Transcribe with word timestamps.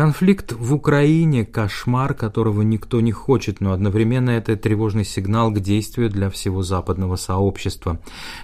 Конфликт 0.00 0.52
в 0.52 0.72
Украине– 0.72 1.44
кошмар, 1.52 2.14
которого 2.14 2.62
никто 2.62 3.02
не 3.02 3.12
хочет, 3.12 3.60
но 3.60 3.72
одновременно 3.72 4.30
это 4.30 4.56
тревожный 4.56 5.04
сигнал 5.04 5.50
к 5.50 5.60
действию 5.60 6.08
для 6.08 6.30
всего 6.30 6.62
западного 6.62 7.16
сообщества. 7.16 8.00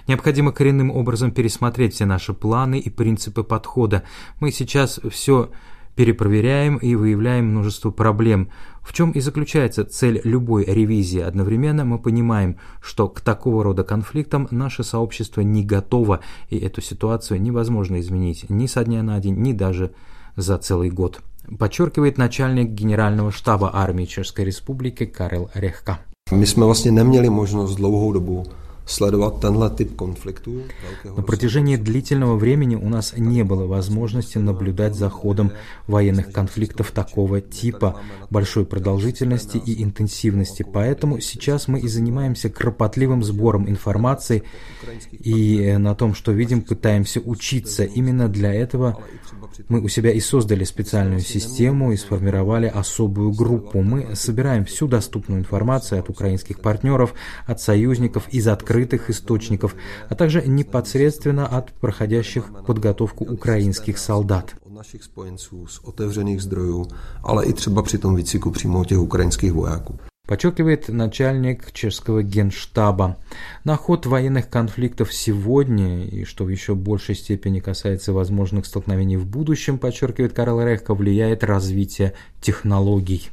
Необходимо 0.07 0.51
коренным 0.51 0.91
образом 0.91 1.31
пересмотреть 1.31 1.95
все 1.95 2.05
наши 2.05 2.35
планы 2.35 2.77
и 2.77 2.91
принципы 2.91 3.41
подхода. 3.41 4.03
Мы 4.39 4.51
сейчас 4.51 4.99
все 5.09 5.49
перепроверяем 5.95 6.77
и 6.77 6.93
выявляем 6.93 7.47
множество 7.47 7.89
проблем. 7.89 8.51
В 8.83 8.93
чем 8.93 9.09
и 9.09 9.19
заключается 9.19 9.83
цель 9.83 10.21
любой 10.23 10.63
ревизии. 10.63 11.21
Одновременно 11.21 11.85
мы 11.85 11.97
понимаем, 11.97 12.57
что 12.83 13.07
к 13.07 13.21
такого 13.21 13.63
рода 13.63 13.83
конфликтам 13.83 14.47
наше 14.51 14.83
сообщество 14.83 15.41
не 15.41 15.65
готово, 15.65 16.19
и 16.51 16.57
эту 16.59 16.81
ситуацию 16.81 17.41
невозможно 17.41 17.99
изменить 17.99 18.47
ни 18.47 18.67
со 18.67 18.83
дня 18.83 19.01
на 19.01 19.19
день, 19.19 19.37
ни 19.37 19.53
даже 19.53 19.91
за 20.37 20.57
целый 20.57 20.89
год 20.89 21.19
подчеркивает 21.59 22.17
начальник 22.17 22.69
генерального 22.69 23.31
штаба 23.31 23.71
армии 23.73 24.05
Чешской 24.05 24.45
Республики 24.45 25.05
Карел 25.05 25.49
Рехка. 25.53 25.99
My 26.31 26.45
jsme 26.45 26.65
vlastně 26.65 26.91
neměli 26.91 27.29
možnost 27.29 27.75
dlouhou 27.75 28.13
dobu 28.13 28.43
sledovat 28.87 29.39
tenhle 29.39 29.69
typ 29.69 29.95
konfliktů. 29.95 30.61
На 31.17 31.23
протяжении 31.23 31.77
длительного 31.77 32.37
времени 32.37 32.75
у 32.75 32.89
нас 32.89 33.13
не 33.17 33.43
было 33.43 33.67
возможности 33.67 34.37
наблюдать 34.37 34.95
за 34.95 35.09
ходом 35.09 35.51
военных 35.87 36.31
конфликтов 36.31 36.91
такого 36.91 37.41
типа, 37.41 37.95
большой 38.29 38.65
продолжительности 38.65 39.57
и 39.57 39.83
интенсивности. 39.83 40.63
Поэтому 40.63 41.19
сейчас 41.19 41.67
мы 41.67 41.79
и 41.79 41.87
занимаемся 41.87 42.49
кропотливым 42.49 43.23
сбором 43.23 43.69
информации 43.69 44.43
и 45.11 45.75
на 45.77 45.93
том, 45.95 46.13
что 46.15 46.31
видим, 46.31 46.61
пытаемся 46.61 47.19
учиться. 47.19 47.83
Именно 47.83 48.29
для 48.29 48.53
этого 48.53 48.97
мы 49.69 49.81
у 49.81 49.87
себя 49.87 50.11
и 50.11 50.19
создали 50.19 50.63
специальную 50.63 51.21
систему 51.21 51.91
и 51.91 51.97
сформировали 51.97 52.67
особую 52.67 53.31
группу. 53.31 53.81
Мы 53.81 54.15
собираем 54.15 54.65
всю 54.65 54.87
доступную 54.87 55.39
информацию 55.39 55.99
от 55.99 56.09
украинских 56.09 56.59
партнеров, 56.61 57.13
от 57.45 57.59
союзников 57.61 58.27
из 58.29 58.47
открытых 58.47 59.09
источников, 59.09 59.75
а 60.09 60.15
также 60.15 60.43
непосредственно 60.47 61.47
от 61.47 61.71
проходящих 61.73 62.51
подготовку 62.65 63.25
украинских 63.25 63.97
солдат. 63.97 64.55
našich 64.77 65.03
spojenců 65.03 65.67
z 65.67 65.79
otevřených 65.83 66.41
zdrojů, 66.41 66.87
ale 67.23 67.45
i 67.45 67.53
třeba 67.53 67.81
při 67.81 67.97
tom 67.97 68.15
výcviku 68.15 68.51
přímo 68.51 68.85
těch 68.85 68.99
ukrajinských. 68.99 69.53
Подчеркивает 70.27 70.89
начальник 70.89 71.71
чешского 71.71 72.21
генштаба. 72.21 73.17
На 73.63 73.77
ход 73.77 74.05
военных 74.05 74.49
конфликтов 74.49 75.13
сегодня, 75.13 76.03
и 76.03 76.25
что 76.25 76.43
в 76.43 76.49
еще 76.49 76.75
большей 76.75 77.15
степени 77.15 77.61
касается 77.61 78.11
возможных 78.11 78.65
столкновений 78.65 79.15
в 79.15 79.25
будущем, 79.25 79.79
подчеркивает 79.79 80.33
Карл 80.33 80.61
Рехко, 80.61 80.93
влияет 80.93 81.45
развитие 81.45 82.13
технологий. 82.41 83.29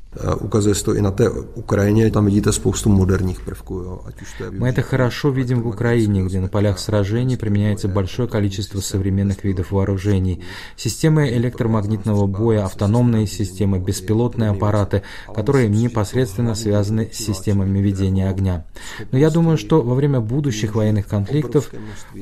Té 1.15 1.31
Ukrajině, 1.55 2.11
tam 2.11 2.27
vidíte 2.27 2.53
spoustu 2.53 2.91
moderních 2.91 3.41
prvků. 3.41 3.75
Jo, 3.75 4.01
ať 4.07 4.23
už 4.23 4.29
to 4.39 4.45
je 4.45 4.51
Мы 4.51 4.69
это 4.69 4.83
хорошо 4.83 5.31
видим 5.31 5.63
в 5.63 5.67
Украине, 5.67 6.23
где 6.23 6.41
на 6.41 6.49
полях 6.49 6.79
сражений 6.79 7.37
применяется 7.37 7.89
большое 7.89 8.29
количество 8.29 8.81
современных 8.81 9.45
видов 9.45 9.71
вооружений. 9.71 10.41
Системы 10.77 11.29
электромагнитного 11.29 12.27
боя, 12.27 12.65
автономные 12.65 13.27
системы, 13.27 13.79
беспилотные 13.79 14.51
аппараты, 14.51 15.03
которые 15.35 15.69
непосредственно 15.69 16.55
связаны 16.55 17.11
с 17.13 17.17
системами 17.17 17.79
ведения 17.79 18.29
огня. 18.29 18.65
Но 19.13 19.19
я 19.19 19.31
думаю, 19.31 19.57
что 19.59 19.83
во 19.83 19.95
время 19.95 20.21
будущих 20.21 20.75
военных 20.75 21.07
конфликтов 21.07 21.71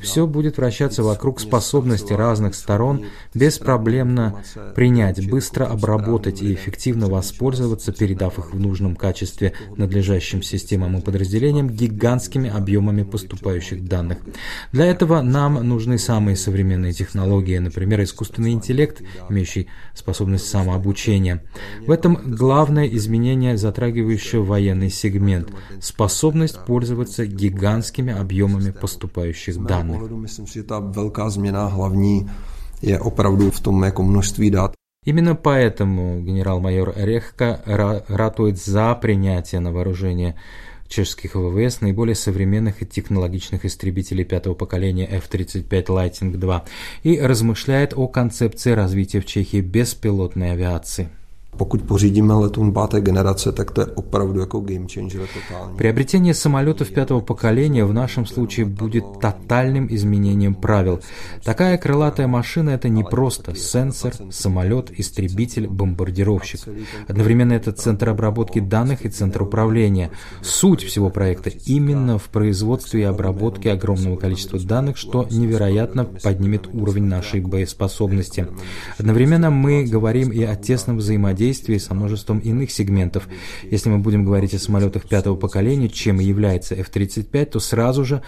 все 0.02 0.26
будет 0.26 0.58
вращаться 0.58 1.02
вокруг 1.02 1.40
способности 1.40 2.12
разных 2.12 2.54
сторон 2.54 3.04
беспроблемно 3.34 4.42
принять, 4.74 5.28
быстро 5.28 5.64
обработать 5.66 6.42
и 6.42 6.54
эффективно 6.54 7.08
воспользоваться 7.08 7.81
передав 7.90 8.38
их 8.38 8.54
в 8.54 8.60
нужном 8.60 8.94
качестве 8.94 9.54
надлежащим 9.76 10.42
системам 10.42 10.96
и 10.96 11.00
подразделениям 11.00 11.68
гигантскими 11.68 12.48
объемами 12.48 13.02
поступающих 13.02 13.84
данных. 13.84 14.18
Для 14.70 14.86
этого 14.86 15.22
нам 15.22 15.54
нужны 15.66 15.98
самые 15.98 16.36
современные 16.36 16.92
технологии, 16.92 17.58
например, 17.58 18.02
искусственный 18.02 18.52
интеллект, 18.52 19.02
имеющий 19.28 19.66
способность 19.94 20.46
самообучения. 20.46 21.42
В 21.84 21.90
этом 21.90 22.18
главное 22.36 22.86
изменение, 22.86 23.56
затрагивающее 23.56 24.42
военный 24.42 24.90
сегмент– 24.90 25.48
способность 25.80 26.64
пользоваться 26.64 27.26
гигантскими 27.26 28.12
объемами 28.12 28.70
поступающих 28.70 29.56
данных. 29.64 30.02
Myslím 30.12 30.46
si, 30.46 30.52
že 30.54 30.62
ta 30.62 30.78
velká 30.78 31.30
změna 31.30 31.66
hlavní 31.66 32.30
je. 32.82 32.98
Именно 35.04 35.34
поэтому 35.34 36.20
генерал-майор 36.20 36.94
Рехка 36.96 37.60
ратует 38.06 38.62
за 38.62 38.94
принятие 38.94 39.60
на 39.60 39.72
вооружение 39.72 40.36
чешских 40.86 41.34
ВВС 41.34 41.80
наиболее 41.80 42.14
современных 42.14 42.82
и 42.82 42.86
технологичных 42.86 43.64
истребителей 43.64 44.24
пятого 44.24 44.54
поколения 44.54 45.06
F-35 45.06 45.86
Lightning 45.86 46.32
II 46.34 46.62
и 47.02 47.18
размышляет 47.18 47.94
о 47.96 48.06
концепции 48.06 48.72
развития 48.72 49.20
в 49.20 49.26
Чехии 49.26 49.60
беспилотной 49.60 50.52
авиации. 50.52 51.08
Pokud 51.56 51.82
pořídíme 51.82 52.34
letoun 52.34 52.72
páté 52.72 53.00
generace, 53.00 53.52
to 53.52 53.80
je 53.80 53.86
opravdu 53.86 54.40
jako 54.40 54.60
game 54.60 54.86
changer 54.94 55.20
totální. 55.20 55.76
Приобретение 55.76 56.34
самолетов 56.34 56.90
пятого 56.90 57.20
поколения 57.20 57.84
в 57.84 57.92
нашем 57.92 58.26
случае 58.26 58.64
будет 58.64 59.04
тотальным 59.20 59.86
изменением 59.90 60.54
правил. 60.54 61.00
Такая 61.44 61.76
крылатая 61.76 62.26
машина– 62.26 62.70
это 62.78 62.88
не 62.88 63.04
просто 63.04 63.54
сенсор, 63.54 64.12
самолет, 64.30 64.90
истребитель, 64.98 65.66
бомбардировщик. 65.66 66.60
Одновременно 67.06 67.52
это 67.52 67.72
центр 67.72 68.08
обработки 68.08 68.58
данных 68.58 69.04
и 69.04 69.10
центр 69.10 69.42
управления. 69.42 70.10
Суть 70.40 70.82
всего 70.82 71.10
проекта 71.10 71.50
именно 71.66 72.18
в 72.18 72.30
производстве 72.30 73.00
и 73.02 73.04
обработке 73.04 73.72
огромного 73.72 74.16
количества 74.16 74.58
данных, 74.58 74.96
что 74.96 75.26
невероятно 75.30 76.04
поднимет 76.04 76.66
уровень 76.72 77.04
нашей 77.04 77.40
боеспособности. 77.40 78.46
Одновременно 78.98 79.50
мы 79.50 79.84
говорим 79.84 80.30
и 80.30 80.42
о 80.44 80.56
тесном 80.56 80.96
взаимодействии 80.96 81.41
взаимодействии 81.42 81.78
со 81.78 81.94
множеством 81.94 82.38
иных 82.38 82.70
сегментов. 82.70 83.28
Если 83.70 83.90
мы 83.90 83.98
будем 83.98 84.24
говорить 84.24 84.54
о 84.54 84.58
самолетах 84.58 85.08
пятого 85.08 85.36
поколения, 85.36 85.88
чем 85.88 86.20
и 86.20 86.24
является 86.24 86.74
F-35, 86.74 87.46
то 87.46 87.60
сразу 87.60 88.04
же 88.04 88.22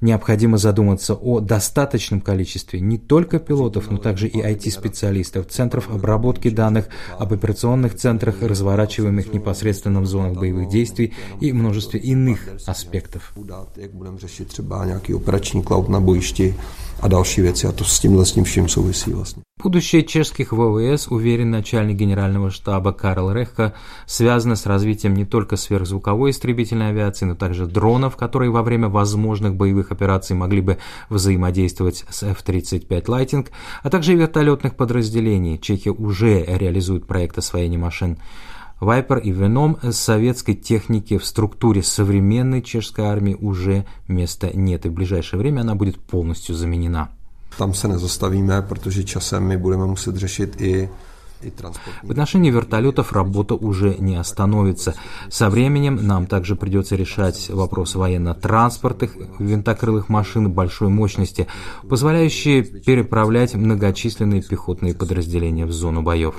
необходимо 0.00 0.58
задуматься 0.58 1.14
о 1.14 1.40
достаточном 1.40 2.20
количестве 2.20 2.80
не 2.80 2.98
только 2.98 3.38
пилотов, 3.38 3.90
но 3.90 3.98
также 3.98 4.28
и 4.28 4.38
IT-специалистов, 4.38 5.46
центров 5.48 5.88
обработки 5.90 6.50
данных, 6.50 6.88
об 7.18 7.32
операционных 7.32 7.94
центрах, 7.94 8.42
разворачиваемых 8.42 9.32
непосредственно 9.32 10.00
в 10.00 10.06
зонах 10.06 10.34
боевых 10.34 10.68
действий 10.68 11.12
и 11.40 11.52
множестве 11.52 12.00
иных 12.00 12.38
аспектов. 12.66 13.32
A 17.00 17.08
další 17.08 17.40
věci 17.40 17.66
a 17.66 17.72
to 17.72 17.84
s 17.84 18.00
tímhle 18.00 18.26
s 18.26 18.32
tím 18.32 18.44
vším 18.44 18.68
souvisí 18.68 19.12
vlastně. 19.12 19.42
Будущее 19.64 20.02
чешских 20.02 20.52
ВВС, 20.52 21.08
уверен 21.08 21.50
начальник 21.50 21.96
генерального 21.96 22.50
штаба 22.50 22.92
Карл 22.92 23.32
Рехка, 23.32 23.72
связано 24.04 24.56
с 24.56 24.66
развитием 24.66 25.14
не 25.14 25.24
только 25.24 25.56
сверхзвуковой 25.56 26.32
истребительной 26.32 26.90
авиации, 26.90 27.24
но 27.24 27.34
также 27.34 27.64
дронов, 27.64 28.14
которые 28.16 28.50
во 28.50 28.62
время 28.62 28.90
возможных 28.90 29.54
боевых 29.54 29.90
операций 29.90 30.36
могли 30.36 30.60
бы 30.60 30.76
взаимодействовать 31.08 32.04
с 32.10 32.24
F-35 32.24 33.04
Lightning, 33.06 33.48
а 33.82 33.88
также 33.88 34.14
вертолетных 34.14 34.76
подразделений. 34.76 35.58
Чехия 35.58 35.92
уже 35.92 36.44
реализует 36.44 37.06
проект 37.06 37.38
освоения 37.38 37.78
машин. 37.78 38.18
Вайпер 38.80 39.16
и 39.16 39.30
Веном 39.30 39.78
советской 39.92 40.52
техники 40.52 41.16
в 41.16 41.24
структуре 41.24 41.82
современной 41.82 42.60
чешской 42.60 43.06
армии 43.06 43.34
уже 43.40 43.86
места 44.08 44.50
нет, 44.52 44.84
и 44.84 44.90
в 44.90 44.92
ближайшее 44.92 45.40
время 45.40 45.62
она 45.62 45.74
будет 45.74 45.98
полностью 45.98 46.54
заменена. 46.54 47.08
Tam 47.58 47.74
se 47.74 47.88
nezastavíme, 47.88 48.62
protože 48.62 49.04
časem 49.04 49.42
my 49.42 49.56
budeme 49.56 49.86
muset 49.86 50.16
řešit 50.16 50.60
i 50.60 50.90
В 52.02 52.10
отношении 52.10 52.50
вертолетов 52.50 53.12
работа 53.12 53.54
уже 53.54 53.96
не 53.98 54.16
остановится. 54.16 54.94
Со 55.28 55.50
временем 55.50 56.06
нам 56.06 56.26
также 56.26 56.56
придется 56.56 56.96
решать 56.96 57.50
вопрос 57.50 57.94
военно-транспортных 57.94 59.16
винтокрылых 59.38 60.08
машин 60.08 60.50
большой 60.50 60.88
мощности, 60.88 61.46
позволяющие 61.88 62.62
переправлять 62.62 63.54
многочисленные 63.54 64.42
пехотные 64.42 64.94
подразделения 64.94 65.66
в 65.66 65.72
зону 65.72 66.02
боев. 66.02 66.34